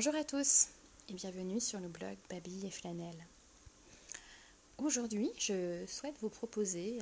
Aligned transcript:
Bonjour 0.00 0.14
à 0.14 0.22
tous 0.22 0.68
et 1.08 1.12
bienvenue 1.12 1.58
sur 1.58 1.80
le 1.80 1.88
blog 1.88 2.16
Baby 2.30 2.64
et 2.64 2.70
Flanelle. 2.70 3.26
Aujourd'hui, 4.76 5.28
je 5.36 5.84
souhaite 5.88 6.14
vous 6.20 6.28
proposer 6.28 7.00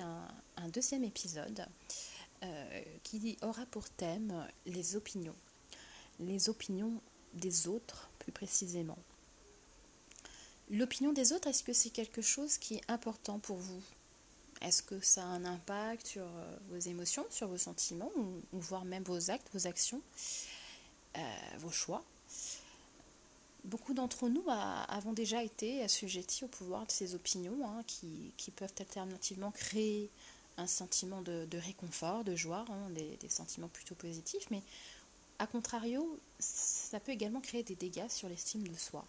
un, 0.57 0.69
deuxième 0.71 1.05
épisode 1.05 1.67
euh, 2.43 2.83
qui 3.03 3.37
aura 3.43 3.67
pour 3.67 3.87
thème 3.91 4.49
les 4.65 4.97
opinions. 4.97 5.35
Les 6.21 6.49
opinions 6.49 7.03
des 7.35 7.69
autres, 7.69 8.09
plus 8.19 8.33
précisément. 8.33 8.97
L'opinion 10.71 11.13
des 11.13 11.35
autres, 11.35 11.49
est-ce 11.49 11.65
que 11.65 11.75
c'est 11.75 11.91
quelque 11.91 12.23
chose 12.23 12.57
qui 12.57 12.77
est 12.77 12.91
important 12.91 13.39
pour 13.41 13.59
vous? 13.59 13.83
Est-ce 14.63 14.83
que 14.83 15.01
ça 15.01 15.23
a 15.23 15.27
un 15.27 15.45
impact 15.45 16.07
sur 16.07 16.25
euh, 16.25 16.57
vos 16.71 16.79
émotions, 16.79 17.27
sur 17.29 17.49
vos 17.49 17.59
sentiments, 17.59 18.11
ou, 18.17 18.41
voire 18.55 18.87
même 18.87 19.03
vos 19.03 19.31
actes, 19.31 19.51
vos 19.53 19.67
actions, 19.67 20.01
euh, 21.19 21.21
vos 21.59 21.71
choix? 21.71 22.03
Beaucoup 23.67 23.95
d'entre 23.95 24.29
nous 24.29 24.45
avons 24.49 25.13
déjà 25.13 25.43
été 25.43 25.83
assujettis 25.83 26.45
au 26.45 26.49
pouvoir 26.49 26.87
de 26.87 26.93
ces 26.93 27.17
opinions 27.17 27.59
hein, 27.65 27.83
qui, 27.89 28.51
peuvent 28.55 28.73
alternativement 28.79 29.51
créer 29.51 30.09
un 30.57 30.69
sentiment 30.69 31.21
de, 31.21 31.59
réconfort, 31.59 32.23
de 32.23 32.37
joie, 32.37 32.65
hein, 32.69 32.91
des, 32.91 33.29
sentiments 33.29 33.67
plutôt 33.67 33.97
positifs, 33.97 34.47
mais 34.53 34.63
a 35.41 35.49
contrario, 35.49 36.17
ça 36.39 37.01
peut 37.01 37.11
également 37.11 37.41
créer 37.41 37.65
des 37.65 37.75
dégâts 37.75 38.09
sur 38.09 38.29
l'estime 38.29 38.67
de 38.67 38.75
soi. 38.75 39.05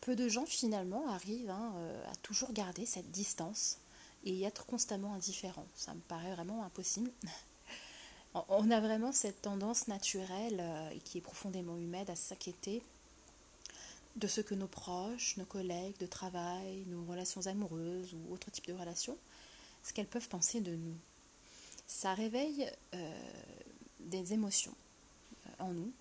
Peu 0.00 0.16
de 0.16 0.26
gens 0.26 0.46
finalement 0.46 1.06
arrivent 1.10 1.50
hein, 1.50 1.74
euh, 1.76 2.10
à 2.10 2.16
toujours 2.16 2.54
garder 2.54 2.86
cette 2.86 3.10
distance 3.10 3.76
et 4.24 4.42
être 4.44 4.64
constamment 4.64 5.12
indifférent. 5.12 5.66
Ça 5.74 5.92
me 5.92 6.00
paraît 6.00 6.34
vraiment 6.34 6.64
impossible. 6.64 7.10
On 8.48 8.70
a 8.70 8.80
vraiment 8.80 9.12
cette 9.12 9.42
tendance 9.42 9.88
naturelle 9.88 10.58
euh, 10.58 10.90
et 10.90 11.00
qui 11.00 11.18
est 11.18 11.22
profondément 11.22 11.76
humaine 11.76 12.08
à 12.08 12.16
s'inquiéter 12.16 12.82
de 14.16 14.26
ce 14.26 14.40
que 14.40 14.54
nos 14.54 14.66
proches, 14.66 15.36
nos 15.36 15.44
collègues 15.44 15.98
de 15.98 16.06
travail, 16.06 16.84
nos 16.86 17.04
relations 17.04 17.46
amoureuses 17.46 18.14
ou 18.14 18.32
autres 18.32 18.50
types 18.50 18.66
de 18.66 18.72
relations, 18.72 19.16
ce 19.82 19.92
qu'elles 19.92 20.06
peuvent 20.06 20.28
penser 20.28 20.60
de 20.60 20.74
nous. 20.74 20.96
Ça 21.86 22.14
réveille 22.14 22.70
euh, 22.94 23.30
des 24.00 24.32
émotions 24.32 24.74
euh, 25.46 25.64
en 25.64 25.72
nous 25.72 25.92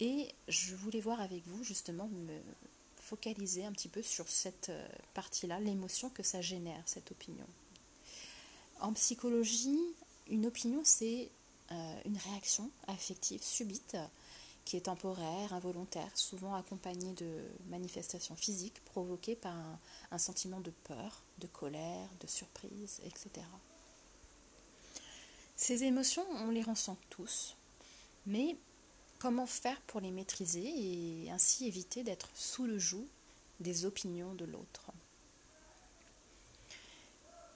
et 0.00 0.28
je 0.48 0.74
voulais 0.74 1.00
voir 1.00 1.20
avec 1.20 1.46
vous 1.46 1.64
justement 1.64 2.08
me 2.08 2.38
focaliser 2.96 3.64
un 3.64 3.72
petit 3.72 3.88
peu 3.88 4.02
sur 4.02 4.28
cette 4.28 4.68
euh, 4.68 4.88
partie-là, 5.14 5.60
l'émotion 5.60 6.10
que 6.10 6.22
ça 6.22 6.40
génère, 6.40 6.82
cette 6.86 7.10
opinion. 7.12 7.46
En 8.80 8.92
psychologie, 8.92 9.80
une 10.28 10.46
opinion, 10.46 10.82
c'est 10.84 11.30
une 12.04 12.16
réaction 12.30 12.70
affective 12.86 13.42
subite 13.42 13.96
qui 14.66 14.76
est 14.76 14.82
temporaire, 14.82 15.54
involontaire, 15.54 16.10
souvent 16.14 16.54
accompagné 16.54 17.12
de 17.12 17.30
manifestations 17.70 18.34
physiques 18.34 18.84
provoquées 18.84 19.36
par 19.36 19.54
un, 20.10 20.18
sentiment 20.18 20.60
de 20.60 20.72
peur, 20.84 21.22
de 21.38 21.46
colère, 21.46 22.10
de 22.20 22.26
surprise, 22.26 23.00
etc. 23.04 23.46
Ces 25.54 25.84
émotions, 25.84 26.26
on 26.32 26.50
les 26.50 26.64
ressent 26.64 26.98
tous, 27.10 27.56
mais 28.26 28.56
comment 29.20 29.46
faire 29.46 29.80
pour 29.82 30.00
les 30.00 30.10
maîtriser 30.10 30.66
et 30.66 31.30
ainsi 31.30 31.68
éviter 31.68 32.02
d'être 32.02 32.28
sous 32.34 32.66
le 32.66 32.78
joug 32.78 33.06
des 33.60 33.86
opinions 33.86 34.34
de 34.34 34.44
l'autre? 34.44 34.90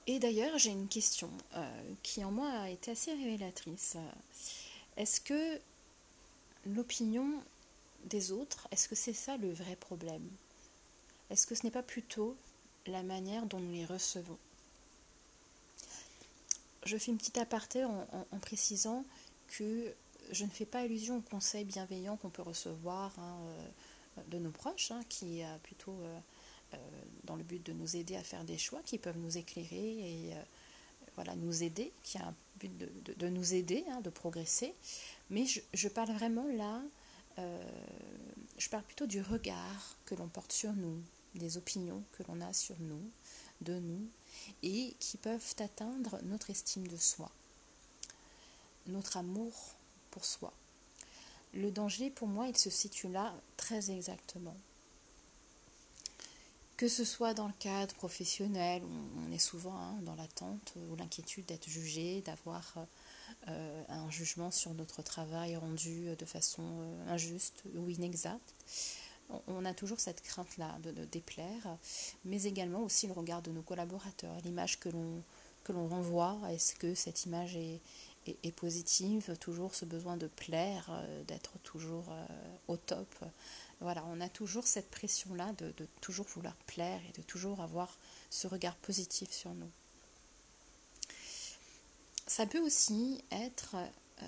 Et 0.07 0.19
d'ailleurs, 0.19 0.57
j'ai 0.57 0.71
une 0.71 0.87
question 0.87 1.29
euh, 1.55 1.93
qui 2.03 2.23
en 2.23 2.31
moi 2.31 2.49
a 2.49 2.69
été 2.69 2.91
assez 2.91 3.11
révélatrice. 3.11 3.97
Est-ce 4.95 5.19
que 5.21 5.59
l'opinion 6.65 7.41
des 8.05 8.31
autres, 8.31 8.67
est-ce 8.71 8.87
que 8.87 8.95
c'est 8.95 9.13
ça 9.13 9.37
le 9.37 9.51
vrai 9.51 9.75
problème? 9.75 10.27
Est-ce 11.29 11.47
que 11.47 11.55
ce 11.55 11.63
n'est 11.63 11.71
pas 11.71 11.83
plutôt 11.83 12.35
la 12.87 13.03
manière 13.03 13.45
dont 13.45 13.59
nous 13.59 13.71
les 13.71 13.85
recevons? 13.85 14.37
Je 16.85 16.97
fais 16.97 17.11
une 17.11 17.17
petite 17.17 17.37
aparté 17.37 17.85
en, 17.85 18.07
précisant 18.41 19.05
que 19.47 19.93
je 20.31 20.45
ne 20.45 20.49
fais 20.49 20.65
pas 20.65 20.79
allusion 20.79 21.17
au 21.17 21.21
conseil 21.21 21.63
bienveillant 21.63 22.17
qu'on 22.17 22.29
peut 22.29 22.41
recevoir 22.41 23.17
hein, 23.19 23.37
euh, 24.17 24.21
de 24.29 24.39
nos 24.39 24.49
proches, 24.49 24.91
hein, 24.91 25.01
qui 25.07 25.43
a 25.43 25.59
plutôt 25.59 25.95
euh, 26.01 26.19
euh, 26.73 26.77
dans 27.25 27.35
le 27.35 27.43
but 27.43 27.63
de 27.63 27.73
nous 27.73 27.95
aider 27.95 28.15
à 28.15 28.23
faire 28.23 28.43
des 28.43 28.57
choix 28.57 28.81
qui 28.83 28.97
peuvent 28.97 29.19
nous 29.19 29.37
éclairer 29.37 29.77
et 29.77 30.33
voilà, 31.15 31.35
nous 31.35 31.63
aider, 31.63 31.91
qui 32.03 32.17
a 32.17 32.27
un 32.27 32.35
but 32.59 32.71
de, 33.17 33.27
nous 33.27 33.53
aider, 33.53 33.83
hein, 33.89 34.01
de 34.01 34.09
progresser. 34.09 34.73
Mais 35.29 35.45
je, 35.45 35.87
parle 35.87 36.11
vraiment 36.11 36.47
là, 36.47 36.81
euh, 37.39 37.63
je 38.57 38.69
parle 38.69 38.83
plutôt 38.83 39.07
du 39.07 39.21
regard 39.21 39.97
que 40.05 40.15
l'on 40.15 40.27
porte 40.27 40.51
sur 40.51 40.73
nous, 40.73 41.01
des 41.35 41.57
opinions 41.57 42.03
que 42.13 42.23
l'on 42.27 42.41
a 42.41 42.53
sur 42.53 42.75
nous, 42.79 43.01
de 43.61 43.79
nous, 43.79 44.07
et 44.63 44.95
qui 44.99 45.17
peuvent 45.17 45.55
atteindre 45.59 46.19
notre 46.23 46.49
estime 46.49 46.87
de 46.87 46.97
soi, 46.97 47.31
notre 48.87 49.17
amour 49.17 49.75
pour 50.09 50.25
soi. 50.25 50.53
Le 51.53 51.69
danger, 51.69 52.09
pour 52.09 52.27
moi, 52.27 52.47
il 52.47 52.57
se 52.57 52.69
situe 52.69 53.09
là 53.09 53.33
très 53.57 53.91
exactement. 53.91 54.55
Que 56.81 56.87
ce 56.87 57.05
soit 57.05 57.35
dans 57.35 57.45
le 57.45 57.53
cadre 57.59 57.93
professionnel, 57.93 58.81
on 59.23 59.31
est 59.31 59.37
souvent 59.37 59.75
hein, 59.75 59.99
dans 60.01 60.15
l'attente 60.15 60.73
ou 60.89 60.95
l'inquiétude 60.95 61.45
d'être 61.45 61.69
jugé, 61.69 62.21
d'avoir 62.21 62.73
euh, 62.75 62.83
euh, 63.49 63.83
un 63.87 64.09
jugement 64.09 64.49
sur 64.49 64.73
notre 64.73 65.03
travail 65.03 65.55
rendu 65.55 66.15
de 66.17 66.25
façon 66.25 66.63
euh, 66.63 67.13
injuste 67.13 67.65
ou 67.75 67.87
inexacte. 67.87 68.55
On 69.45 69.63
a 69.63 69.75
toujours 69.75 69.99
cette 69.99 70.23
crainte-là 70.23 70.79
de, 70.81 71.05
déplaire, 71.05 71.77
mais 72.25 72.45
également 72.45 72.81
aussi 72.81 73.05
le 73.05 73.13
regard 73.13 73.43
de 73.43 73.51
nos 73.51 73.61
collaborateurs, 73.61 74.35
l'image 74.43 74.79
que 74.79 74.89
l'on 74.89 75.21
que 75.63 75.73
l'on 75.73 75.87
renvoie. 75.87 76.39
Est-ce 76.49 76.73
que 76.73 76.95
cette 76.95 77.25
image 77.25 77.55
est, 77.55 78.51
positive? 78.55 79.37
Toujours 79.39 79.75
ce 79.75 79.85
besoin 79.85 80.17
de 80.17 80.25
plaire, 80.25 80.87
euh, 80.89 81.23
d'être 81.25 81.59
toujours 81.59 82.11
au 82.67 82.75
top. 82.75 83.07
Voilà, 83.81 84.05
on 84.09 84.21
a 84.21 84.29
toujours 84.29 84.67
cette 84.67 84.91
pression-là 84.91 85.53
de, 85.53 85.73
toujours 86.01 86.27
vouloir 86.27 86.55
plaire 86.67 87.01
et 87.09 87.11
de 87.13 87.23
toujours 87.23 87.61
avoir 87.61 87.97
ce 88.29 88.47
regard 88.47 88.75
positif 88.75 89.31
sur 89.31 89.55
nous. 89.55 89.71
Ça 92.27 92.45
peut 92.45 92.59
aussi 92.59 93.23
être 93.31 93.75
euh, 94.21 94.25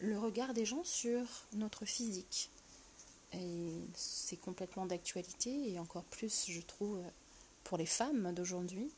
le 0.00 0.18
regard 0.18 0.54
des 0.54 0.64
gens 0.64 0.82
sur 0.82 1.26
notre 1.52 1.84
physique. 1.84 2.48
Et 3.34 3.70
c'est 3.94 4.38
complètement 4.38 4.86
d'actualité, 4.86 5.70
et 5.70 5.78
encore 5.78 6.04
plus, 6.04 6.46
je 6.48 6.60
trouve, 6.62 7.00
pour 7.64 7.76
les 7.76 7.86
femmes 7.86 8.34
d'aujourd'hui. 8.34 8.90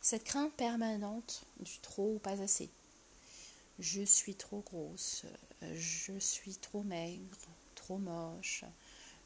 Cette 0.00 0.24
crainte 0.24 0.52
permanente 0.54 1.42
du 1.58 1.78
trop 1.80 2.14
ou 2.14 2.18
pas 2.20 2.40
assez. 2.40 2.70
Je 3.80 4.02
suis 4.02 4.36
trop 4.36 4.60
grosse, 4.60 5.24
je 5.74 6.18
suis 6.18 6.54
trop 6.54 6.82
maigre, 6.84 7.48
trop 7.74 7.98
moche, 7.98 8.64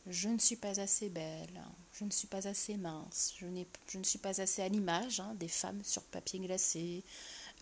je 0.06 0.28
ne 0.28 0.38
suis 0.38 0.56
pas 0.56 0.80
assez 0.80 1.08
belle, 1.08 1.62
je 1.92 2.04
ne 2.04 2.10
suis 2.10 2.26
pas 2.26 2.46
assez 2.46 2.76
mince, 2.76 3.34
je, 3.38 3.46
je 3.88 3.98
ne 3.98 4.04
suis 4.04 4.18
pas 4.18 4.40
assez 4.40 4.62
à 4.62 4.68
l'image 4.68 5.20
hein, 5.20 5.34
des 5.38 5.48
femmes 5.48 5.82
sur 5.82 6.02
papier 6.02 6.40
glacé, 6.40 7.02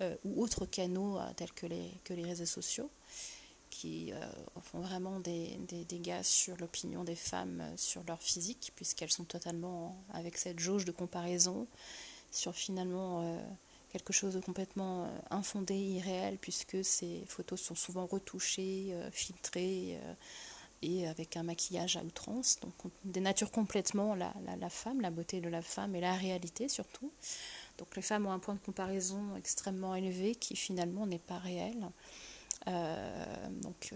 euh, 0.01 0.17
ou 0.25 0.43
autres 0.43 0.65
canaux 0.65 1.19
euh, 1.19 1.33
tels 1.37 1.53
que 1.53 1.67
les, 1.67 1.91
que 2.05 2.15
les 2.15 2.25
réseaux 2.25 2.47
sociaux 2.47 2.91
qui 3.69 4.13
euh, 4.13 4.19
font 4.63 4.81
vraiment 4.81 5.21
des, 5.21 5.59
dégâts 5.89 6.23
sur 6.23 6.57
l'opinion 6.57 7.05
des 7.05 7.15
femmes 7.15 7.63
sur 7.77 8.03
leur 8.05 8.23
physique, 8.23 8.73
puisqu'elles 8.75 9.11
sont 9.11 9.25
totalement 9.25 9.97
avec 10.13 10.37
cette 10.37 10.59
jauge 10.59 10.85
de 10.85 10.93
comparaison 10.93 11.67
sur 12.31 12.55
finalement 12.55 13.43
quelque 13.91 14.13
chose 14.13 14.35
de 14.35 14.41
complètement 14.41 15.11
infondé, 15.31 15.75
irréel, 15.75 16.37
puisque 16.39 16.85
ces 16.85 17.25
photos 17.27 17.61
sont 17.61 17.75
souvent 17.75 18.05
retouchées, 18.05 18.95
filtrées 19.11 19.99
et 20.82 21.06
avec 21.06 21.37
un 21.37 21.43
maquillage 21.43 21.96
à 21.96 22.02
outrance. 22.02 22.58
Donc 22.61 22.73
on 22.84 22.90
dénature 23.05 23.50
complètement 23.50 24.14
la, 24.14 24.34
la, 24.58 24.69
femme, 24.69 25.00
la 25.00 25.11
beauté 25.11 25.40
de 25.40 25.49
la 25.49 25.62
femme 25.62 25.94
et 25.94 26.00
la 26.00 26.14
réalité 26.14 26.69
surtout. 26.69 27.11
Donc 27.79 27.96
les 27.96 28.02
femmes 28.02 28.26
ont 28.26 28.32
un 28.32 28.38
point 28.38 28.55
de 28.55 28.61
comparaison 28.61 29.37
extrêmement 29.37 29.94
élevé 29.94 30.34
qui 30.34 30.56
finalement 30.56 31.06
n'est 31.06 31.19
pas 31.19 31.38
réel. 31.38 31.88
Euh, 32.69 33.49
donc 33.62 33.93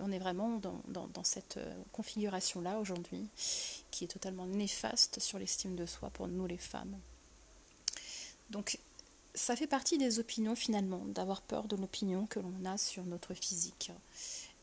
on 0.00 0.10
est 0.10 0.18
vraiment 0.18 0.60
dans, 0.88 1.24
cette 1.24 1.58
euh, 1.58 1.74
configuration-là 1.92 2.80
aujourd'hui 2.80 3.28
qui 3.92 4.04
est 4.04 4.08
totalement 4.08 4.46
néfaste 4.46 5.20
sur 5.20 5.38
l'estime 5.38 5.76
de 5.76 5.86
soi 5.86 6.10
pour 6.10 6.26
nous 6.26 6.46
les 6.46 6.58
femmes. 6.58 6.98
Donc 8.50 8.78
ça 9.34 9.56
fait 9.56 9.66
partie 9.66 9.98
des 9.98 10.18
opinions 10.18 10.54
finalement, 10.54 11.02
d'avoir 11.06 11.42
peur 11.42 11.68
de 11.68 11.76
l'opinion 11.76 12.26
que 12.26 12.40
l'on 12.40 12.64
a 12.64 12.78
sur 12.78 13.04
notre 13.04 13.34
physique 13.34 13.92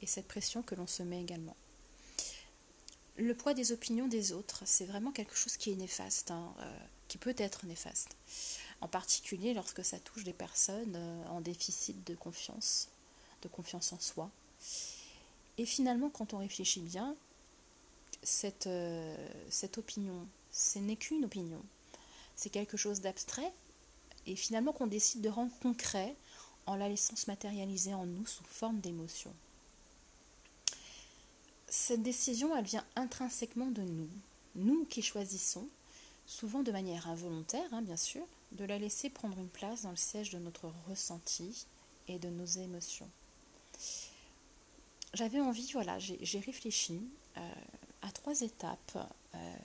et 0.01 0.07
cette 0.07 0.27
pression 0.27 0.61
que 0.61 0.75
l'on 0.75 0.87
se 0.87 1.03
met 1.03 1.21
également. 1.21 1.55
Le 3.17 3.35
poids 3.35 3.53
des 3.53 3.71
opinions 3.71 4.07
des 4.07 4.31
autres, 4.31 4.63
c'est 4.65 4.85
vraiment 4.85 5.11
quelque 5.11 5.35
chose 5.35 5.57
qui 5.57 5.71
est 5.71 5.75
néfaste. 5.75 6.31
Hein. 6.31 6.53
Euh, 6.59 6.77
qui 7.11 7.17
peut 7.17 7.35
être 7.37 7.65
néfaste, 7.65 8.15
en 8.79 8.87
particulier 8.87 9.53
lorsque 9.53 9.83
ça 9.83 9.99
touche 9.99 10.23
des 10.23 10.31
personnes 10.31 10.95
euh, 10.95 11.27
en 11.27 11.41
déficit 11.41 12.07
de 12.07 12.15
confiance, 12.15 12.87
de 13.41 13.49
confiance 13.49 13.91
en 13.91 13.99
soi. 13.99 14.31
Et 15.57 15.65
finalement, 15.65 16.09
quand 16.09 16.33
on 16.33 16.37
réfléchit 16.37 16.79
bien, 16.79 17.13
cette, 18.23 18.67
euh, 18.67 19.27
cette 19.49 19.77
opinion, 19.77 20.25
ce 20.53 20.79
n'est 20.79 20.95
qu'une 20.95 21.25
opinion. 21.25 21.61
C'est 22.37 22.49
quelque 22.49 22.77
chose 22.77 23.01
d'abstrait 23.01 23.51
et 24.25 24.37
finalement 24.37 24.71
qu'on 24.71 24.87
décide 24.87 25.19
de 25.19 25.27
rendre 25.27 25.51
concret 25.61 26.15
en 26.65 26.75
la 26.75 26.87
laissant 26.87 27.17
se 27.17 27.29
matérialiser 27.29 27.93
en 27.93 28.05
nous 28.05 28.25
sous 28.25 28.45
forme 28.45 28.79
d'émotion. 28.79 29.33
Cette 31.73 32.03
décision, 32.03 32.53
elle 32.53 32.65
vient 32.65 32.83
intrinsèquement 32.97 33.71
de 33.71 33.81
nous, 33.81 34.09
nous 34.55 34.83
qui 34.83 35.01
choisissons, 35.01 35.65
souvent 36.25 36.63
de 36.63 36.71
manière 36.73 37.07
involontaire, 37.07 37.65
hein, 37.71 37.81
bien 37.81 37.95
sûr, 37.95 38.23
de 38.51 38.65
la 38.65 38.77
laisser 38.77 39.09
prendre 39.09 39.39
une 39.39 39.47
place 39.47 39.83
dans 39.83 39.91
le 39.91 39.95
siège 39.95 40.31
de 40.31 40.37
notre 40.37 40.69
ressenti 40.89 41.65
et 42.09 42.19
de 42.19 42.27
nos 42.27 42.45
émotions. 42.45 43.09
J'avais 45.13 45.39
envie, 45.39 45.71
voilà, 45.71 45.97
j'ai 45.97 46.39
réfléchi 46.39 46.99
euh, 47.37 47.53
à 48.01 48.11
trois 48.11 48.41
étapes 48.41 49.09
euh, 49.35 49.55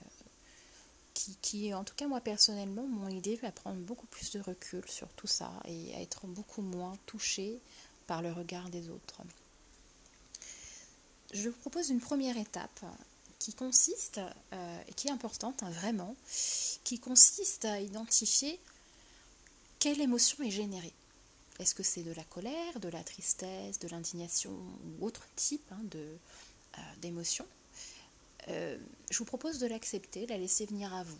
qui, 1.41 1.73
en 1.73 1.83
tout 1.83 1.95
cas 1.95 2.07
moi 2.07 2.21
personnellement, 2.21 2.87
m'ont 2.87 3.09
aidé 3.09 3.37
à 3.43 3.51
prendre 3.51 3.81
beaucoup 3.81 4.07
plus 4.07 4.31
de 4.31 4.39
recul 4.39 4.87
sur 4.87 5.09
tout 5.09 5.27
ça 5.27 5.51
et 5.65 5.93
à 5.93 5.99
être 5.99 6.25
beaucoup 6.25 6.61
moins 6.61 6.97
touchée 7.05 7.59
par 8.07 8.21
le 8.21 8.31
regard 8.31 8.69
des 8.69 8.89
autres. 8.89 9.23
Je 11.33 11.49
vous 11.49 11.57
propose 11.57 11.89
une 11.89 11.99
première 11.99 12.37
étape 12.37 12.85
qui 13.39 13.53
consiste, 13.53 14.19
euh, 14.53 14.81
et 14.87 14.93
qui 14.93 15.07
est 15.07 15.11
importante 15.11 15.61
hein, 15.61 15.69
vraiment, 15.71 16.15
qui 16.83 16.99
consiste 16.99 17.65
à 17.65 17.79
identifier 17.81 18.59
quelle 19.79 20.01
émotion 20.01 20.43
est 20.43 20.51
générée. 20.51 20.93
Est-ce 21.59 21.75
que 21.75 21.83
c'est 21.83 22.03
de 22.03 22.13
la 22.13 22.23
colère, 22.23 22.79
de 22.79 22.89
la 22.89 23.03
tristesse, 23.03 23.79
de 23.79 23.87
l'indignation 23.87 24.51
ou 24.51 25.05
autre 25.05 25.27
type 25.35 25.69
hein, 25.71 25.81
euh, 25.95 26.17
d'émotion 27.01 27.45
euh, 28.47 28.77
Je 29.09 29.17
vous 29.17 29.25
propose 29.25 29.59
de 29.59 29.67
l'accepter, 29.67 30.27
la 30.27 30.37
laisser 30.37 30.65
venir 30.65 30.93
à 30.93 31.03
vous 31.03 31.19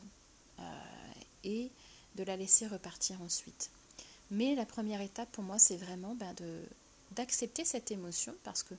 et 1.43 1.69
de 2.15 2.23
la 2.23 2.35
laisser 2.35 2.65
repartir 2.67 3.21
ensuite. 3.21 3.69
Mais 4.31 4.55
la 4.55 4.65
première 4.65 5.01
étape 5.01 5.31
pour 5.31 5.43
moi, 5.43 5.59
c'est 5.59 5.77
vraiment 5.77 6.15
ben, 6.15 6.35
d'accepter 7.11 7.63
cette 7.63 7.91
émotion 7.91 8.35
parce 8.43 8.63
que 8.63 8.73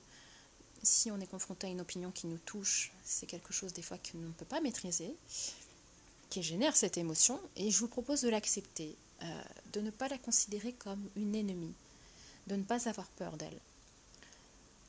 si 0.83 1.11
on 1.11 1.19
est 1.19 1.27
confronté 1.27 1.67
à 1.67 1.69
une 1.69 1.81
opinion 1.81 2.11
qui 2.11 2.27
nous 2.27 2.37
touche, 2.37 2.91
c'est 3.03 3.25
quelque 3.25 3.53
chose 3.53 3.73
des 3.73 3.81
fois 3.81 3.97
que 3.97 4.15
l'on 4.15 4.27
ne 4.27 4.33
peut 4.33 4.45
pas 4.45 4.61
maîtriser, 4.61 5.13
qui 6.29 6.43
génère 6.43 6.75
cette 6.75 6.97
émotion, 6.97 7.39
et 7.55 7.71
je 7.71 7.79
vous 7.79 7.87
propose 7.87 8.21
de 8.21 8.29
l'accepter, 8.29 8.95
euh, 9.23 9.41
de 9.73 9.81
ne 9.81 9.89
pas 9.89 10.07
la 10.07 10.17
considérer 10.17 10.73
comme 10.73 11.09
une 11.15 11.35
ennemie, 11.35 11.73
de 12.47 12.55
ne 12.55 12.63
pas 12.63 12.87
avoir 12.87 13.07
peur 13.09 13.37
d'elle. 13.37 13.59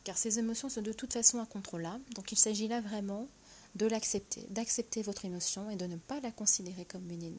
Car 0.04 0.16
ces 0.16 0.38
émotions 0.38 0.68
sont 0.68 0.82
de 0.82 0.92
toute 0.92 1.12
façon 1.12 1.38
incontrôlables, 1.38 2.04
donc 2.14 2.32
il 2.32 2.38
s'agit 2.38 2.68
là 2.68 2.80
vraiment 2.80 3.26
de 3.74 3.86
l'accepter, 3.86 4.46
d'accepter 4.50 5.02
votre 5.02 5.24
émotion 5.24 5.70
et 5.70 5.76
de 5.76 5.86
ne 5.86 5.96
pas 5.96 6.20
la 6.20 6.30
considérer 6.30 6.84
comme 6.84 7.08
une 7.10 7.22
ennemie. 7.22 7.38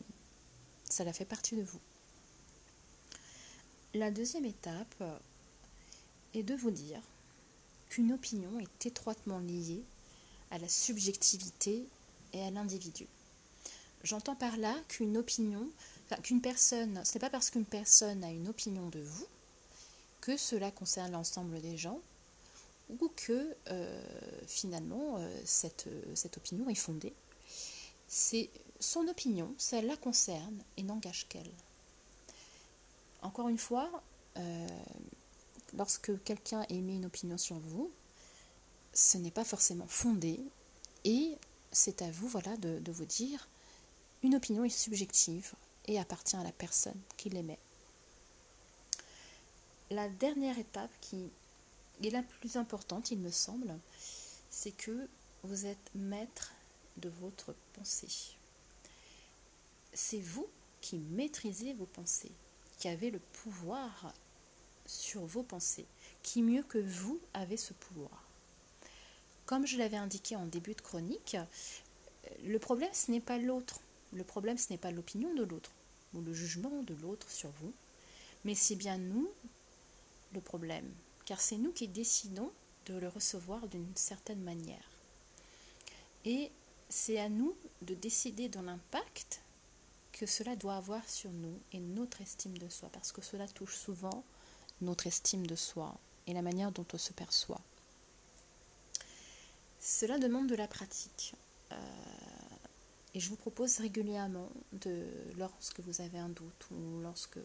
Ça 0.90 1.04
la 1.04 1.14
fait 1.14 1.26
partie 1.26 1.56
de 1.56 1.64
vous. 1.64 1.80
La 3.94 4.12
deuxième 4.12 4.46
étape 4.46 5.04
est 6.34 6.44
de 6.44 6.56
vous 6.56 6.72
dire 6.72 7.02
qu'une 7.92 8.14
opinion 8.14 8.58
est 8.60 8.86
étroitement 8.86 9.40
liée 9.40 9.84
à 10.50 10.58
la 10.58 10.70
subjectivité 10.70 11.86
et 12.32 12.42
à 12.42 12.50
l'individu. 12.50 13.06
J'entends 14.04 14.36
par 14.36 14.56
là 14.56 14.74
qu'une 14.88 15.18
opinion, 15.18 15.68
qu'une 16.24 16.40
personne, 16.40 17.04
ce 17.04 17.14
n'est 17.14 17.20
pas 17.20 17.30
parce 17.30 17.50
qu'une 17.50 17.66
personne 17.66 18.24
a 18.24 18.32
une 18.32 18.48
opinion 18.48 18.88
de 18.88 19.02
vous 19.02 19.28
que 20.22 20.38
cela 20.38 20.72
concerne 20.72 21.12
l'ensemble 21.12 21.60
des 21.60 21.78
gens 21.78 22.00
ou 22.90 23.12
que 23.14 23.56
euh, 23.68 24.02
finalement 24.48 25.18
euh, 25.18 25.42
cette, 25.44 25.90
cette 26.16 26.38
opinion 26.38 26.70
est 26.70 26.76
fondée. 26.76 27.14
C'est 28.08 28.50
son 28.80 29.06
opinion, 29.10 29.54
ça 29.58 29.82
la 29.82 29.98
concerne 29.98 30.64
et 30.78 30.84
n'engage 30.84 31.28
qu'elle. 31.28 31.52
Encore 33.22 33.50
une 33.50 33.58
fois, 33.58 34.02
euh, 34.38 34.68
lorsque 35.74 36.24
quelqu'un 36.24 36.66
émet 36.70 36.96
une 36.96 37.06
opinion 37.06 37.38
sur 37.38 37.58
vous, 37.58 37.92
ce 38.94 39.18
n'est 39.18 39.32
pas 39.32 39.44
forcément 39.44 39.88
fondé 39.88 40.40
et 41.04 41.38
c'est 41.72 42.02
à 42.02 42.12
vous 42.12 42.28
voilà, 42.28 42.56
de, 42.58 42.92
vous 42.92 43.06
dire 43.06 43.48
une 44.24 44.36
opinion 44.36 44.64
est 44.64 44.70
subjective 44.70 45.54
et 45.86 46.00
appartient 46.00 46.36
à 46.36 46.44
la 46.44 46.52
personne 46.52 47.00
qui 47.18 47.30
l'émet. 47.30 47.60
La 49.90 50.08
dernière 50.10 50.60
étape 50.60 50.92
qui 51.02 51.30
est 52.04 52.10
la 52.10 52.24
plus 52.24 52.56
importante, 52.56 53.12
il 53.12 53.20
me 53.20 53.32
semble, 53.32 53.78
c'est 54.50 54.72
que 54.72 55.08
vous 55.44 55.66
êtes 55.66 55.92
maître 55.96 56.54
de 56.98 57.10
votre 57.10 57.56
pensée. 57.74 58.36
C'est 59.94 60.20
vous 60.20 60.48
qui 60.82 60.98
maîtrisez 60.98 61.74
vos 61.74 61.86
pensées, 61.86 62.32
qui 62.78 62.88
avez 62.88 63.12
le 63.12 63.20
pouvoir 63.20 64.14
sur 64.92 65.26
vos 65.26 65.44
pensées. 65.44 65.86
Qui 66.22 66.44
mieux 66.44 66.64
que 66.64 66.78
vous 66.78 67.20
avez 67.34 67.58
ce 67.58 67.74
pouvoir 67.74 68.24
Comme 69.46 69.66
je 69.66 69.78
l'avais 69.78 69.98
indiqué 69.98 70.36
en 70.36 70.46
début 70.46 70.74
de 70.74 70.82
chronique, 70.82 71.38
le 72.44 72.60
problème 72.60 72.94
ce 72.94 73.10
n'est 73.10 73.22
pas 73.22 73.38
l'autre. 73.38 73.80
Le 74.12 74.24
problème 74.24 74.58
ce 74.58 74.70
n'est 74.70 74.78
pas 74.78 74.92
l'opinion 74.92 75.34
de 75.34 75.44
l'autre 75.44 75.72
ou 76.14 76.22
le 76.22 76.34
jugement 76.34 76.84
de 76.84 76.94
l'autre 76.96 77.32
sur 77.32 77.50
vous, 77.62 77.74
mais 78.44 78.54
c'est 78.54 78.76
bien 78.76 78.98
nous 78.98 79.30
le 80.34 80.42
problème, 80.42 80.90
car 81.26 81.40
c'est 81.40 81.58
nous 81.58 81.72
qui 81.72 81.88
décidons 81.88 82.52
de 82.86 82.96
le 82.96 83.08
recevoir 83.08 83.68
d'une 83.68 83.96
certaine 83.96 84.42
manière. 84.42 84.90
Et 86.26 86.52
c'est 86.90 87.20
à 87.20 87.30
nous 87.30 87.56
de 87.82 87.96
décider 87.96 88.50
de 88.50 88.60
l'impact 88.60 89.42
que 90.12 90.26
cela 90.26 90.58
doit 90.58 90.76
avoir 90.76 91.08
sur 91.10 91.32
nous 91.32 91.58
et 91.72 91.80
notre 91.80 92.22
estime 92.22 92.58
de 92.58 92.68
soi, 92.68 92.90
parce 92.92 93.14
que 93.14 93.22
cela 93.22 93.48
touche 93.48 93.76
souvent 93.78 94.24
notre 94.82 95.08
estime 95.08 95.46
de 95.48 95.56
soi 95.56 95.96
et 96.28 96.34
la 96.34 96.42
manière 96.42 96.72
dont 96.72 96.86
on 96.94 96.98
se 96.98 97.14
perçoit. 97.14 97.62
Cela 99.80 100.20
demande 100.20 100.48
de 100.48 100.56
la 100.56 100.68
pratique. 100.68 101.34
Euh, 101.72 101.76
et 103.14 103.20
je 103.20 103.30
vous 103.30 103.36
propose 103.36 103.78
régulièrement, 103.80 104.50
lorsque 105.38 105.80
vous 105.82 106.02
avez 106.02 106.20
un 106.20 106.30
doute 106.30 106.68
ou 106.72 107.02
lorsque 107.02 107.40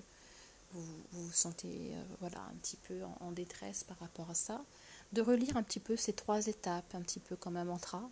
vous 0.72 0.84
vous, 1.12 1.32
sentez 1.32 1.92
euh, 1.92 2.02
voilà, 2.20 2.40
un 2.40 2.54
petit 2.62 2.76
peu 2.76 3.00
en, 3.20 3.32
détresse 3.32 3.84
par 3.84 3.98
rapport 3.98 4.30
à 4.30 4.34
ça, 4.34 4.64
de 5.12 5.22
relire 5.22 5.56
un 5.56 5.62
petit 5.62 5.81
peu 5.81 5.96
ces 5.96 6.12
trois 6.12 6.46
étapes, 6.46 6.94
un 6.94 7.00
petit 7.00 7.20
peu 7.20 7.36
comme 7.36 7.56
un 7.56 7.64
mantra, 7.64 8.08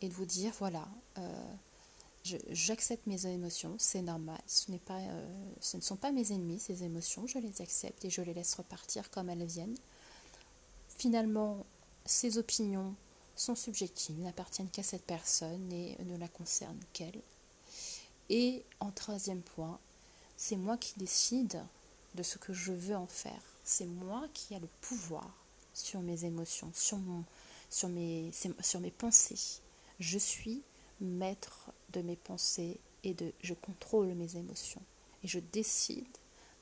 et 0.00 0.08
de 0.08 0.14
vous 0.14 0.24
dire, 0.24 0.52
voilà, 0.58 0.86
euh, 1.18 1.52
j'accepte 2.50 3.06
mes 3.06 3.26
émotions, 3.26 3.74
c'est 3.78 4.02
normal. 4.02 4.40
Ce, 4.46 4.70
pas, 4.72 4.98
euh, 4.98 5.44
ce 5.60 5.76
ne 5.76 5.82
sont 5.82 5.96
pas 5.96 6.12
mes 6.12 6.32
ennemis, 6.32 6.58
ces 6.58 6.84
émotions. 6.84 7.26
Je 7.26 7.38
les 7.38 7.60
accepte 7.60 8.04
et 8.04 8.10
je 8.10 8.22
les 8.22 8.34
laisse 8.34 8.54
repartir 8.54 9.10
comme 9.10 9.28
elles 9.28 9.44
viennent. 9.44 9.76
Finalement, 10.96 11.64
ces 12.04 12.38
opinions 12.38 12.94
sont 13.34 13.54
subjectives, 13.54 14.18
n'appartiennent 14.18 14.70
qu'à 14.70 14.82
cette 14.82 15.04
personne 15.04 15.72
et 15.72 15.96
ne 16.04 16.16
la 16.16 16.28
concernent 16.28 16.80
qu'elle. 16.92 17.20
Et 18.28 18.64
en 18.80 18.90
troisième 18.90 19.42
point, 19.42 19.78
c'est 20.36 20.56
moi 20.56 20.76
qui 20.76 20.98
décide 20.98 21.62
de 22.14 22.22
ce 22.22 22.38
que 22.38 22.52
je 22.52 22.72
veux 22.72 22.96
en 22.96 23.06
faire. 23.06 23.42
C'est 23.62 23.86
moi 23.86 24.26
qui 24.32 24.54
ai 24.54 24.58
le 24.58 24.68
pouvoir 24.80 25.30
sur 25.74 26.00
mes 26.00 26.24
émotions, 26.24 26.70
sur, 26.74 26.98
mon, 26.98 27.24
sur, 27.68 27.88
mes, 27.88 28.30
sur 28.60 28.80
mes 28.80 28.90
pensées. 28.90 29.60
Je 30.00 30.18
suis 30.18 30.62
maître 31.00 31.70
de 31.92 32.02
mes 32.02 32.16
pensées 32.16 32.78
et 33.04 33.14
de 33.14 33.32
je 33.42 33.54
contrôle 33.54 34.08
mes 34.14 34.36
émotions 34.36 34.82
et 35.22 35.28
je 35.28 35.38
décide 35.38 36.06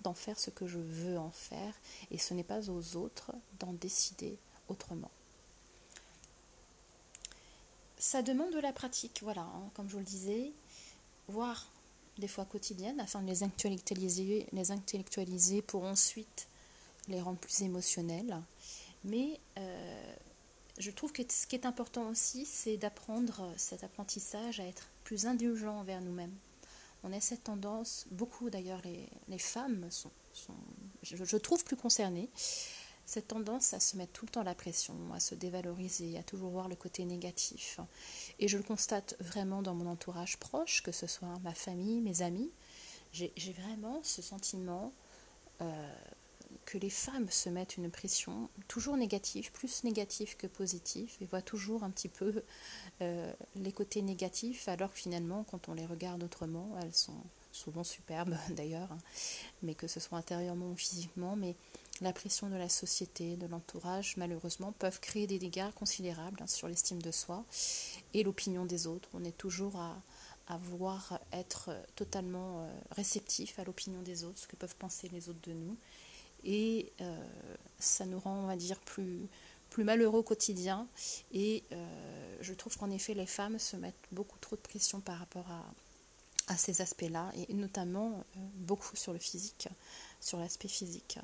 d'en 0.03 0.15
faire 0.15 0.39
ce 0.39 0.51
que 0.51 0.67
je 0.67 0.79
veux 0.79 1.19
en 1.19 1.31
faire 1.31 1.75
et 2.11 2.19
ce 2.19 2.35
n'est 2.35 2.45
pas 2.45 2.71
aux 2.71 2.97
autres 2.97 3.33
d'en 3.59 3.73
décider 3.73 4.39
autrement. 4.69 5.11
Ça 7.99 8.23
demande 8.23 8.53
de 8.53 8.61
la 8.61 8.73
pratique, 8.73 9.21
voilà, 9.23 9.43
hein, 9.43 9.71
comme 9.75 9.89
je 9.89 9.95
vous 9.95 10.01
le 10.01 10.05
disais, 10.05 10.53
voire 11.29 11.67
des 12.19 12.29
fois 12.29 12.45
quotidienne 12.45 13.01
afin 13.01 13.23
de 13.23 13.27
les 13.27 13.43
intellectualiser, 13.43 14.47
les 14.53 14.71
intellectualiser 14.71 15.63
pour 15.63 15.85
ensuite 15.85 16.47
les 17.09 17.21
rendre 17.21 17.39
plus 17.39 17.63
émotionnels. 17.63 18.41
Mais 19.05 19.41
euh, 19.59 20.15
je 20.79 20.91
trouve 20.91 21.13
que 21.13 21.23
ce 21.29 21.47
qui 21.47 21.57
est 21.57 21.67
important 21.67 22.09
aussi, 22.09 22.47
c'est 22.47 22.77
d'apprendre 22.77 23.53
cet 23.57 23.85
apprentissage 23.85 24.61
à 24.61 24.67
être 24.67 24.89
plus 25.05 25.27
indulgent 25.27 25.79
envers 25.79 26.01
nous-mêmes. 26.01 26.35
On 27.05 27.13
a 27.13 27.21
cette 27.21 27.45
tendance, 27.45 28.07
beaucoup 28.11 28.49
d'ailleurs 28.51 28.81
les, 29.29 29.39
femmes 29.39 29.87
sont, 29.91 30.11
je, 31.03 31.37
trouve 31.37 31.63
plus 31.63 31.77
concernées, 31.77 32.31
cette 33.05 33.29
tendance 33.29 33.75
à 33.75 33.81
se 33.81 33.99
mettre 33.99 34.13
tout 34.13 34.25
le 34.25 34.31
temps 34.31 34.43
la 34.43 34.55
pression, 34.55 34.95
à 35.13 35.21
se 35.21 35.35
dévaloriser, 35.35 36.17
à 36.17 36.23
toujours 36.23 36.51
voir 36.51 36.69
le 36.69 36.77
côté 36.77 37.05
négatif. 37.05 37.79
Et 38.39 38.49
je 38.49 38.57
le 38.57 38.63
constate 38.63 39.17
vraiment 39.21 39.61
dans 39.61 39.75
mon 39.75 39.87
entourage 39.87 40.39
proche, 40.39 40.83
que 40.83 40.93
ce 40.93 41.07
soit 41.07 41.39
ma 41.43 41.53
famille, 41.53 42.01
mes 42.01 42.23
amis, 42.23 42.51
j'ai 43.13 43.53
vraiment 43.53 44.01
ce 44.03 44.23
sentiment 44.23 44.93
euh, 45.61 45.95
que 46.65 46.79
les 46.79 46.91
femmes 46.91 47.31
se 47.31 47.49
mettent 47.49 47.77
une 47.77 47.91
pression 47.91 48.49
toujours 48.69 48.97
négative, 48.97 49.53
plus 49.53 49.85
négative 49.85 50.37
que 50.37 50.47
positive, 50.47 51.17
et 51.21 51.27
voient 51.27 51.43
toujours 51.43 51.85
un 51.85 51.91
petit 51.91 52.09
peu 52.09 52.43
euh, 53.01 53.33
les 53.57 53.73
côtés 53.73 54.03
négatifs, 54.03 54.69
alors 54.69 54.93
que 54.93 54.99
finalement, 54.99 55.45
quand 55.45 55.69
on 55.69 55.75
les 55.75 55.87
regarde 55.87 56.23
autrement, 56.23 56.77
elles 56.83 56.95
sont 56.95 57.23
souvent 57.53 57.85
superbes 57.85 58.37
d'ailleurs, 58.51 58.91
hein, 58.93 58.99
mais 59.63 59.75
que 59.75 59.87
ce 59.87 60.01
soit 60.01 60.19
intérieurement 60.19 60.71
ou 60.71 60.77
physiquement, 60.77 61.37
mais 61.37 61.55
la 62.01 62.13
pression 62.13 62.49
de 62.49 62.57
la 62.57 62.69
société, 62.69 63.37
de 63.37 63.47
l'entourage, 63.47 64.17
malheureusement, 64.17 64.73
peuvent 64.73 65.01
créer 65.01 65.27
des 65.27 65.39
dégâts 65.39 65.71
considérables 65.77 66.43
hein, 66.43 66.47
sur 66.47 66.67
l'estime 66.67 67.01
de 67.01 67.13
soi 67.13 67.45
et 68.15 68.25
l'opinion 68.25 68.65
des 68.65 68.89
autres. 68.89 69.09
On 69.15 69.25
est 69.25 69.37
toujours 69.37 69.77
à, 69.77 70.03
à 70.49 70.59
vouloir 70.59 71.21
être 71.33 71.71
totalement 71.97 72.61
euh, 72.61 72.73
réceptif 72.91 73.59
à 73.59 73.65
l'opinion 73.65 74.03
des 74.03 74.25
autres, 74.25 74.39
ce 74.39 74.47
que 74.47 74.57
peuvent 74.57 74.77
penser 74.77 75.09
les 75.09 75.29
autres 75.29 75.41
de 75.49 75.53
nous. 75.53 75.77
Et 76.45 76.93
euh, 77.01 77.27
ça 77.79 78.07
nous 78.07 78.19
rend, 78.19 78.45
on 78.45 78.47
va 78.47 78.57
dire, 78.57 78.79
plus, 78.81 79.27
plus 79.71 79.85
malheureux 79.85 80.21
au 80.21 80.23
quotidien. 80.23 80.87
Et 81.33 81.65
euh, 81.73 82.37
je 82.41 82.53
trouve 82.55 82.77
qu'en 82.77 82.91
effet, 82.91 83.15
les 83.15 83.27
femmes 83.27 83.59
se 83.59 83.77
mettent 83.77 83.95
beaucoup 84.13 84.39
trop 84.39 84.57
de 84.57 84.61
pression 84.61 85.01
par 85.01 85.19
rapport 85.19 85.47
à, 85.51 86.53
à 86.53 86.57
ces 86.57 86.81
aspects-là, 86.81 87.33
et 87.49 87.55
notamment 87.55 88.25
beaucoup 88.57 88.97
sur 88.97 89.13
le 89.13 89.19
physique, 89.19 89.69
sur 90.21 90.39
l'aspect 90.39 90.69
physique. 90.69 91.19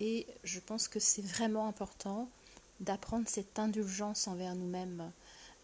Et 0.00 0.26
je 0.42 0.58
pense 0.58 0.88
que 0.88 0.98
c'est 0.98 1.22
vraiment 1.22 1.68
important 1.68 2.28
d'apprendre 2.80 3.28
cette 3.28 3.58
indulgence 3.58 4.26
envers 4.26 4.54
nous-mêmes 4.54 5.12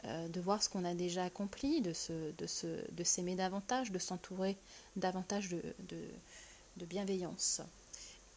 euh, 0.05 0.29
de 0.29 0.41
voir 0.41 0.63
ce 0.63 0.71
qu'on 0.71 0.85
a 0.87 0.95
déjà 0.95 1.25
accompli, 1.25 1.83
de, 1.83 1.93
de, 2.39 3.05
s'aimer 3.05 3.35
davantage, 3.35 3.91
de 3.91 3.99
s'entourer 3.99 4.57
davantage 4.97 5.51
de, 5.51 5.63
de, 6.77 6.87
bienveillance 6.87 7.61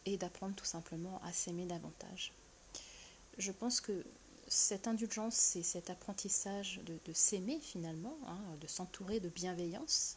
et 0.06 0.16
d'apprendre 0.16 0.54
tout 0.54 0.64
simplement 0.64 1.20
à 1.24 1.32
s'aimer 1.32 1.66
davantage. 1.66 2.32
Je 3.38 3.52
pense 3.52 3.80
que 3.80 4.04
cette 4.48 4.86
indulgence 4.86 5.56
et 5.56 5.62
cet 5.62 5.90
apprentissage 5.90 6.80
de, 6.84 7.12
s'aimer 7.12 7.58
finalement, 7.60 8.16
hein, 8.26 8.38
de 8.60 8.66
s'entourer 8.66 9.20
de 9.20 9.28
bienveillance, 9.28 10.16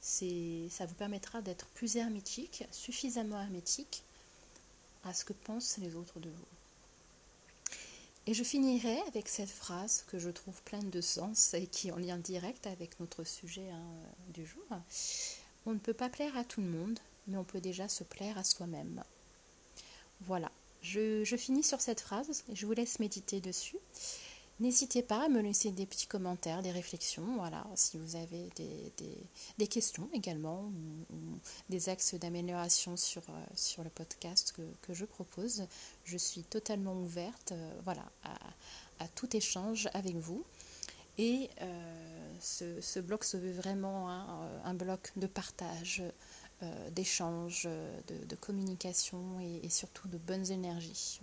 ça 0.00 0.86
vous 0.86 0.94
permettra 0.94 1.40
d'être 1.40 1.66
plus 1.68 1.96
hermétique, 1.96 2.64
suffisamment 2.70 3.40
hermétique 3.40 4.02
à 5.04 5.14
ce 5.14 5.24
que 5.24 5.32
pensent 5.32 5.78
les 5.78 5.94
autres 5.94 6.20
de 6.20 6.28
vous. 6.28 6.46
Et 8.26 8.32
je 8.32 8.42
finirai 8.42 9.00
avec 9.02 9.28
cette 9.28 9.50
phrase 9.50 10.04
que 10.08 10.18
je 10.18 10.30
trouve 10.30 10.60
pleine 10.62 10.88
de 10.90 11.00
sens 11.02 11.52
et 11.54 11.66
qui 11.66 11.88
est 11.88 11.92
en 11.92 11.96
lien 11.96 12.16
direct 12.16 12.66
avec 12.66 12.98
notre 12.98 13.24
sujet 13.24 13.68
hein, 13.70 13.82
du 14.32 14.46
jour. 14.46 14.64
On 15.66 15.72
ne 15.72 15.78
peut 15.78 15.94
pas 15.94 16.08
plaire 16.08 16.36
à 16.36 16.44
tout 16.44 16.62
le 16.62 16.68
monde, 16.68 16.98
mais 17.26 17.36
on 17.36 17.44
peut 17.44 17.60
déjà 17.60 17.88
se 17.88 18.04
plaire 18.04 18.38
à 18.38 18.44
soi-même. 18.44 19.02
Voilà, 20.22 20.50
je, 20.82 21.36
finis 21.36 21.62
sur 21.62 21.80
cette 21.80 22.00
phrase 22.00 22.44
je 22.52 22.66
vous 22.66 22.72
laisse 22.72 22.98
méditer 22.98 23.40
dessus. 23.40 23.78
N'hésitez 24.60 25.02
pas 25.02 25.24
à 25.24 25.28
me 25.28 25.40
laisser 25.40 25.72
des 25.72 25.84
petits 25.84 26.06
commentaires, 26.06 26.62
des 26.62 26.70
réflexions, 26.70 27.36
voilà, 27.36 27.66
si 27.74 27.98
vous 27.98 28.14
avez 28.14 28.50
des, 29.58 29.66
questions 29.66 30.08
également 30.12 30.70
ou, 31.10 31.38
des 31.70 31.88
axes 31.88 32.14
d'amélioration 32.14 32.96
sur, 32.96 33.22
euh, 33.30 33.82
le 33.82 33.90
podcast 33.90 34.54
que, 34.80 34.94
je 34.94 35.04
propose. 35.04 35.66
Je 36.04 36.16
suis 36.16 36.42
totalement 36.42 36.94
ouverte 36.94 37.50
euh, 37.50 37.80
voilà, 37.82 38.04
à, 39.00 39.08
tout 39.16 39.36
échange 39.36 39.88
avec 39.92 40.14
vous. 40.14 40.44
Et 41.18 41.50
euh, 41.60 42.34
ce, 42.38 42.80
ce, 42.80 43.00
bloc 43.00 43.24
se 43.24 43.36
veut 43.36 43.52
vraiment 43.52 44.08
un 44.64 44.74
bloc 44.74 45.10
de 45.16 45.26
partage, 45.26 46.02
d'échange, 46.92 47.68
de, 48.08 48.36
communication 48.36 49.38
et 49.40 49.68
surtout 49.70 50.08
de 50.08 50.18
bonnes 50.18 50.50
énergies. 50.50 51.20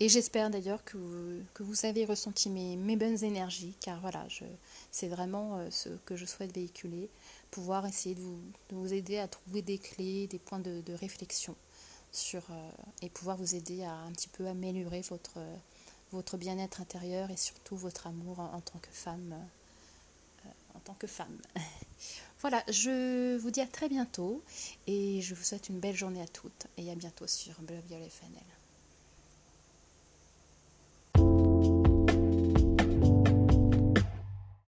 Et 0.00 0.08
j'espère 0.08 0.50
d'ailleurs 0.50 0.82
que 0.84 0.96
vous, 0.96 1.44
que 1.54 1.62
vous 1.62 1.86
avez 1.86 2.04
ressenti 2.04 2.50
mes, 2.50 2.76
mes 2.76 2.96
bonnes 2.96 3.22
énergies, 3.22 3.76
car 3.80 4.00
voilà, 4.00 4.26
c'est 4.90 5.06
vraiment 5.06 5.56
euh, 5.58 5.70
ce 5.70 5.88
que 6.04 6.16
je 6.16 6.24
souhaite 6.24 6.52
véhiculer, 6.52 7.08
pouvoir 7.52 7.86
essayer 7.86 8.16
de 8.16 8.20
vous, 8.20 8.40
de 8.70 8.74
vous 8.74 8.92
aider 8.92 9.18
à 9.18 9.28
trouver 9.28 9.62
des 9.62 9.78
clés, 9.78 10.26
des 10.26 10.40
points 10.40 10.58
de, 10.58 10.82
réflexion 10.94 11.54
sur, 12.10 12.42
euh, 12.50 12.70
et 13.02 13.08
pouvoir 13.08 13.36
vous 13.36 13.54
aider 13.54 13.84
à 13.84 13.92
un 13.92 14.10
petit 14.10 14.28
peu 14.28 14.48
améliorer 14.48 15.02
votre, 15.02 15.38
votre 16.10 16.38
bien-être 16.38 16.80
intérieur 16.80 17.30
et 17.30 17.36
surtout 17.36 17.76
votre 17.76 18.08
amour 18.08 18.40
en, 18.40 18.60
tant 18.60 18.80
que 18.80 18.90
femme. 18.90 19.32
Euh, 20.44 20.48
en 20.74 20.80
tant 20.80 20.94
que 20.94 21.06
femme. 21.06 21.38
voilà, 22.44 22.62
je 22.68 23.38
vous 23.38 23.50
dis 23.50 23.62
à 23.62 23.66
très 23.66 23.88
bientôt 23.88 24.42
et 24.86 25.22
je 25.22 25.34
vous 25.34 25.42
souhaite 25.42 25.70
une 25.70 25.80
belle 25.80 25.96
journée 25.96 26.20
à 26.20 26.26
toutes 26.26 26.66
et 26.76 26.90
à 26.90 26.94
bientôt 26.94 27.26
sur 27.26 27.58
Bleu 27.62 27.78
Violet 27.88 28.10
FNL. 28.10 28.53